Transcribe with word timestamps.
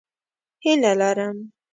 هیله 0.63 0.91
لرم 0.99 1.37